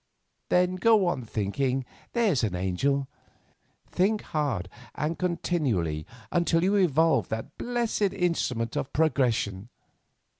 [0.49, 3.07] "Then go on thinking, there's an angel;
[3.91, 9.69] think hard and continually until you evolve that blessed instrument of progression.